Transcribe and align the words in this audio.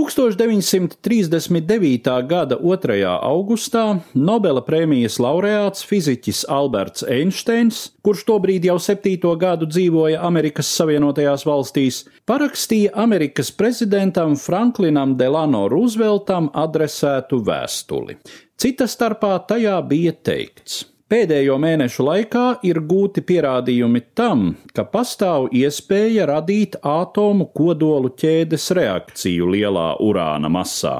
1939. 0.00 2.26
gada 2.26 2.56
2. 2.56 3.04
augustā 3.20 4.00
Nobela 4.16 4.64
prēmijas 4.64 5.20
laureāts 5.20 5.84
fiziķis 5.84 6.48
Alberts 6.48 7.04
Einsteins, 7.04 7.92
kurš 8.00 8.24
tobrīd 8.30 8.64
jau 8.64 8.78
septīto 8.80 9.36
gadu 9.40 9.66
dzīvoja 9.68 10.22
Amerikas 10.24 10.70
Savienotajās 10.78 11.44
valstīs, 11.44 12.08
parakstīja 12.24 12.96
Amerikas 12.96 13.52
prezidentam 13.52 14.36
Franklinam 14.40 15.18
Delano 15.20 15.68
Rooseveltam 15.68 16.48
adresētu 16.56 17.44
vēstuli. 17.44 18.16
Cita 18.56 18.88
starpā 18.88 19.36
tajā 19.52 19.76
bija 19.84 20.16
teikts: 20.16 20.88
Pēdējo 21.10 21.56
mēnešu 21.58 22.04
laikā 22.06 22.42
ir 22.68 22.78
gūti 22.86 23.24
pierādījumi 23.26 24.00
tam, 24.14 24.44
ka 24.70 24.84
pastāv 24.92 25.48
iespēja 25.58 26.28
radīt 26.30 26.76
atomu 26.86 27.48
kodolu 27.50 28.12
ķēdes 28.14 28.68
reakciju 28.78 29.48
lielā 29.50 29.88
urāna 30.06 30.46
masā, 30.54 30.92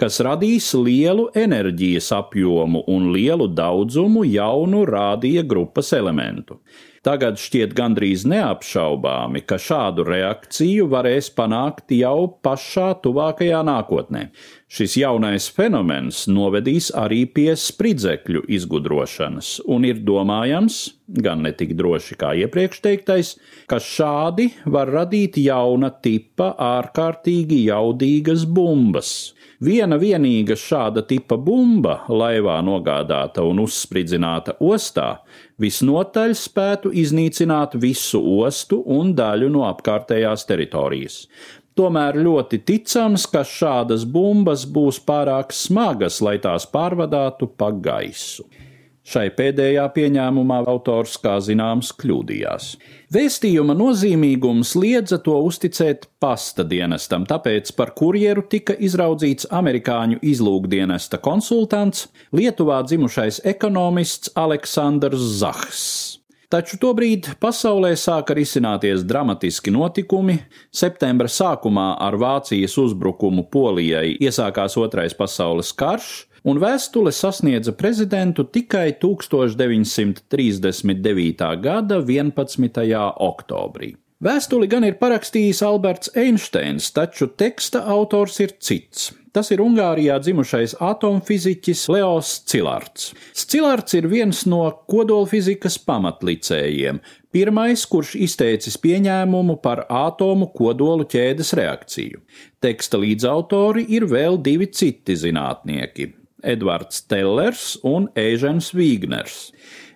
kas 0.00 0.18
radīs 0.24 0.72
lielu 0.76 1.30
enerģijas 1.36 2.10
apjomu 2.16 2.84
un 2.92 3.10
lielu 3.14 3.48
daudzumu 3.48 4.26
jaunu 4.28 4.84
rādīja 4.88 5.46
grupas 5.48 5.92
elementu. 5.96 6.60
Tagad 7.06 7.36
šķiet 7.38 7.70
gandrīz 7.78 8.24
neapšaubāmi, 8.26 9.44
ka 9.46 9.60
šādu 9.62 10.02
reakciju 10.08 10.88
varēs 10.90 11.28
panākt 11.36 11.94
jau 11.94 12.26
pašā 12.42 12.88
tuvākajā 13.04 13.60
nākotnē. 13.68 14.24
Šis 14.66 14.96
jaunais 14.98 15.46
fenomens 15.54 16.24
novedīs 16.26 16.88
arī 16.90 17.20
pie 17.30 17.52
spridzekļu 17.54 18.42
izgudrošanas, 18.58 19.52
un 19.70 19.86
ir 19.86 20.02
domājams, 20.02 20.80
gan 21.22 21.46
ne 21.46 21.54
tik 21.54 21.76
droši 21.78 22.18
kā 22.18 22.34
iepriekš 22.42 22.82
teiktais, 22.88 23.36
ka 23.70 23.78
šādi 23.78 24.50
var 24.66 24.90
radīt 24.90 25.38
jauna 25.38 25.94
tipa 26.02 26.56
ārkārtīgi 26.74 27.62
jaudīgas 27.68 28.48
bumbas, 28.50 29.14
Viena 29.60 29.85
vienīga 29.94 30.56
šāda 30.58 31.04
tipa 31.06 31.36
bumba, 31.38 32.00
laivā 32.10 32.56
nogādāta 32.66 33.44
un 33.46 33.60
uzspridzināta 33.62 34.56
ostā, 34.58 35.20
visnotaļ 35.62 36.34
spētu 36.34 36.90
iznīcināt 36.90 37.78
visu 37.78 38.18
ostu 38.42 38.80
un 38.82 39.14
daļu 39.14 39.52
no 39.54 39.62
apkārtējās 39.68 40.48
teritorijas. 40.50 41.20
Tomēr 41.78 42.18
ļoti 42.18 42.58
ticams, 42.66 43.28
ka 43.30 43.44
šādas 43.46 44.02
bumbas 44.08 44.66
būs 44.66 44.98
pārāk 45.06 45.54
smagas, 45.54 46.18
lai 46.24 46.38
tās 46.42 46.66
pārvadātu 46.66 47.46
pa 47.54 47.70
gaisu. 47.70 48.48
Šai 49.06 49.28
pēdējā 49.38 49.84
pieņēmumā 49.94 50.64
autors, 50.66 51.12
kā 51.22 51.36
zināms, 51.38 51.92
kļūdījās. 51.94 52.72
Vēstījuma 53.14 53.76
nozīmīgums 53.78 54.72
liedza 54.74 55.20
to 55.22 55.36
uzticēt 55.46 56.08
pasta 56.18 56.66
dienestam, 56.66 57.22
tāpēc 57.30 57.70
par 57.78 57.94
kurjeru 57.94 58.42
tika 58.50 58.74
izraudzīts 58.74 59.46
amerikāņu 59.54 60.18
izlūkdienesta 60.26 61.22
konsultants, 61.22 62.08
Lietuvā 62.34 62.80
dzimušais 62.82 63.44
ekonomists 63.46 64.34
Aleksandrs 64.34 65.22
Zahs. 65.38 65.86
Taču 66.50 66.78
tobrīd 66.82 67.32
pasaulē 67.42 67.92
sāka 67.98 68.34
risināties 68.38 69.06
dramatiski 69.06 69.70
notikumi. 69.74 70.40
Septembra 70.74 71.30
sākumā 71.30 71.92
ar 72.02 72.14
Vācijas 72.18 72.74
uzbrukumu 72.78 73.48
Polijai 73.50 74.16
iesākās 74.18 74.78
Otrais 74.78 75.14
pasaules 75.14 75.72
karš, 75.74 76.24
un 76.46 76.60
vēstule 76.62 77.10
sasniedza 77.12 77.72
prezidentu 77.74 78.44
tikai 78.46 78.92
1939. 79.02 81.60
gada 81.62 81.96
11. 81.98 82.80
oktobrī. 83.26 83.96
Vēstuli 84.22 84.66
gan 84.72 84.84
ir 84.86 84.94
parakstījis 84.96 85.62
Alberts 85.66 86.08
Einsteins, 86.16 86.88
taču 86.96 87.26
teksta 87.36 87.84
autors 87.92 88.40
ir 88.40 88.50
cits. 88.64 89.12
Tas 89.36 89.52
ir 89.52 89.60
Ungārijā 89.60 90.16
dzimušais 90.22 90.72
atomfiziķis 90.80 91.88
Leos 91.92 92.40
Cilārds. 92.48 93.12
Cilārds 93.36 93.92
ir 93.98 94.08
viens 94.08 94.46
no 94.48 94.64
kodolfizikas 94.88 95.76
pamatlicējiem, 95.84 97.04
pirmais, 97.28 97.84
kurš 97.84 98.16
izteicis 98.24 98.80
pieņēmumu 98.80 99.60
par 99.60 99.84
atomu 99.92 100.48
kodolu 100.56 101.04
ķēdes 101.04 101.52
reakciju. 101.60 102.24
Teksta 102.64 102.96
līdzautori 103.02 103.84
ir 103.92 104.08
vēl 104.08 104.40
divi 104.40 104.72
citi 104.72 105.12
zinātnieki 105.20 106.25
Edvards 106.46 107.02
Tellers 107.10 107.74
un 107.86 108.08
Ēžens 108.14 108.70
Vīgners. 108.76 109.50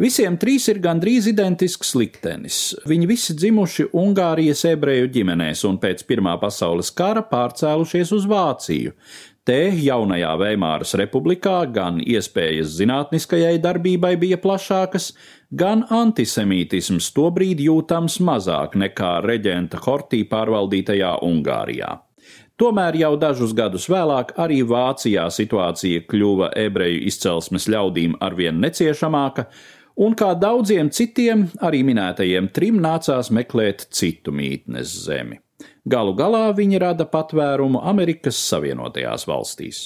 Visiem 0.00 0.34
trīs 0.42 0.64
ir 0.72 0.80
gandrīz 0.82 1.28
identisks 1.30 1.92
liktenis. 1.94 2.56
Viņi 2.90 3.06
visi 3.06 3.36
dzimuši 3.38 3.92
Ungārijas 3.94 4.64
ebreju 4.66 5.06
ģimenēs 5.14 5.62
un 5.68 5.78
pēc 5.78 6.02
Pirmā 6.08 6.34
pasaules 6.42 6.90
kara 6.90 7.22
pārcēlušies 7.30 8.10
uz 8.16 8.26
Vāciju. 8.26 8.96
Te 9.46 9.60
jaunajā 9.76 10.32
Veimāras 10.40 10.96
republikā 10.98 11.60
gan 11.70 11.98
iespējas 12.00 12.72
zinātniskajai 12.78 13.58
darbībai 13.62 14.14
bija 14.18 14.38
plašākas, 14.40 15.10
gan 15.52 15.84
antisemītisms 15.92 17.10
tobrīd 17.14 17.60
jūtams 17.62 18.18
mazāk 18.24 18.74
nekā 18.80 19.18
reģenta 19.22 19.82
Hortī 19.84 20.24
pārvaldītajā 20.30 21.18
Ungārijā. 21.28 21.92
Tomēr 22.54 22.94
jau 22.94 23.14
dažus 23.18 23.50
gadus 23.50 23.88
vēlāk 23.90 24.36
arī 24.38 24.60
Vācijā 24.62 25.24
situācija 25.34 26.04
kļuva 26.06 26.52
ebreju 26.54 27.00
izcelsmes 27.10 27.64
ļaudīm 27.66 28.12
arvien 28.22 28.60
neciešamāka, 28.62 29.48
un 29.98 30.14
kā 30.14 30.28
daudziem 30.38 30.92
citiem, 30.94 31.48
arī 31.58 31.82
minētajiem 31.86 32.52
trim 32.54 32.78
nācās 32.82 33.32
meklēt 33.34 33.88
citu 33.90 34.30
mītnes 34.30 34.92
zemi. 35.08 35.40
Galu 35.84 36.14
galā 36.14 36.44
viņi 36.54 36.78
rada 36.78 37.06
patvērumu 37.10 37.80
Amerikas 37.90 38.38
Savienotajās 38.46 39.26
valstīs. 39.26 39.80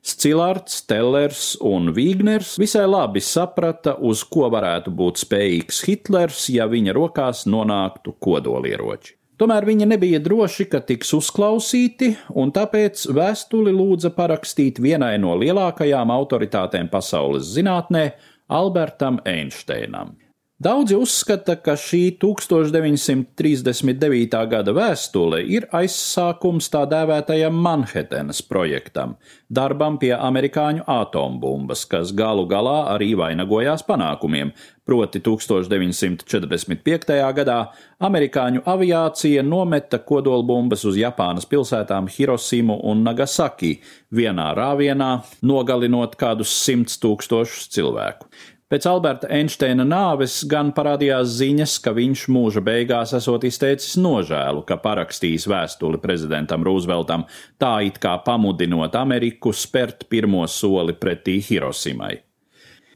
Scilārds, 0.00 0.80
Tellers 0.88 1.42
un 1.60 1.92
Vīgners 1.92 2.54
visai 2.58 2.86
labi 2.88 3.20
saprata, 3.20 3.98
uz 4.00 4.24
ko 4.24 4.48
varētu 4.54 4.94
būt 4.96 5.20
spējīgs 5.26 5.82
Hitlers, 5.90 6.48
ja 6.56 6.70
viņa 6.72 6.96
rokās 6.96 7.44
nonāktu 7.50 8.16
kodolieroči. 8.16 9.18
Tomēr 9.34 9.64
viņi 9.66 9.88
nebija 9.90 10.20
droši, 10.22 10.68
ka 10.70 10.78
tiks 10.86 11.08
uzklausīti, 11.16 12.12
un 12.38 12.52
tāpēc 12.54 13.08
vēstuli 13.16 13.72
lūdza 13.74 14.12
parakstīt 14.14 14.78
vienai 14.78 15.16
no 15.18 15.34
lielākajām 15.40 16.12
autoritātēm 16.14 16.90
pasaules 16.92 17.48
zinātnē, 17.56 18.12
Albertam 18.54 19.18
Einsteinam. 19.26 20.14
Daudzi 20.64 20.96
uzskata, 20.96 21.58
ka 21.60 21.74
šī 21.76 22.16
1939. 22.22 24.36
gada 24.48 24.72
vēstule 24.72 25.42
ir 25.44 25.66
aizsākums 25.76 26.70
tā 26.72 26.88
dēvētajam 26.88 27.52
Manhetenas 27.66 28.40
projektam, 28.48 29.12
darbam 29.52 30.00
pie 30.00 30.16
amerikāņu 30.16 30.88
atombumbas, 30.88 31.84
kas 31.90 32.14
galu 32.16 32.46
galā 32.48 32.88
arī 32.94 33.10
vainagojās 33.20 33.84
panākumiem, 33.84 34.56
proti 34.88 35.20
1945. 35.24 37.12
gadā 37.36 37.58
amerikāņu 38.08 38.64
aviācija 38.64 39.44
nometa 39.44 40.00
kodolbumbas 40.00 40.84
uz 40.88 40.96
Japānas 40.96 41.44
pilsētām 41.48 42.08
Hirosimu 42.08 42.80
un 42.88 43.04
Nagasaki 43.04 43.84
vienā 44.16 44.56
rāvienā, 44.56 45.20
nogalinot 45.44 46.16
kādus 46.16 46.56
simts 46.64 46.96
tūkstošus 47.04 47.68
cilvēku. 47.76 48.24
Pēc 48.74 48.88
Alberta 48.90 49.28
Einsteina 49.30 49.84
nāves 49.86 50.40
gan 50.50 50.72
parādījās 50.74 51.36
ziņas, 51.38 51.76
ka 51.84 51.92
viņš 51.94 52.24
mūža 52.34 52.58
beigās 52.66 53.12
esot 53.14 53.46
izteicis 53.46 53.92
nožēlu, 54.02 54.64
ka 54.66 54.80
parakstījis 54.82 55.46
vēstuli 55.46 56.02
prezidentam 56.02 56.66
Rooseveltam, 56.66 57.22
tā 57.54 57.76
it 57.86 58.02
kā 58.02 58.16
pamudinot 58.26 58.98
Ameriku 58.98 59.54
spērt 59.54 60.08
pirmo 60.10 60.42
soli 60.50 60.98
pretī 60.98 61.38
Hirosimai. 61.38 62.16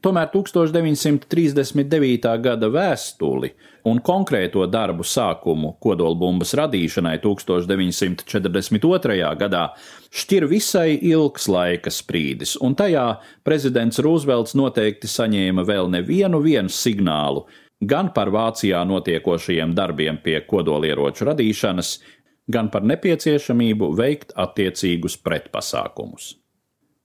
Tomēr 0.05 0.29
1939. 0.31 2.43
gada 2.43 2.69
vēstuli 2.71 3.51
un 3.91 3.99
konkrēto 4.05 4.67
darbu 4.71 5.03
sākumu 5.03 5.73
kodolbumbas 5.83 6.55
radīšanai 6.59 7.19
1942. 7.25 9.35
gadā 9.43 9.65
šķir 10.15 10.47
visai 10.51 10.99
ilgs 11.11 11.49
laika 11.51 11.91
sprīdis, 11.91 12.57
un 12.63 12.75
tajā 12.79 13.19
prezidents 13.47 13.99
Rūzvelts 14.05 14.55
noteikti 14.59 15.07
saņēma 15.11 15.63
vēl 15.67 15.91
nevienu 15.99 16.39
signālu 16.71 17.47
gan 17.81 18.13
par 18.15 18.31
Vācijā 18.35 18.83
notiekošajiem 18.87 19.75
darbiem 19.75 20.19
pie 20.23 20.41
kodolieroču 20.47 21.25
radīšanas, 21.31 21.99
gan 22.51 22.71
par 22.73 22.83
nepieciešamību 22.83 23.93
veikt 23.99 24.35
attiecīgus 24.37 25.19
pretpasākumus. 25.23 26.35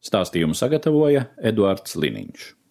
Stāstījumu 0.03 0.57
sagatavoja 0.57 1.29
Eduards 1.37 1.95
Liniņš. 1.95 2.62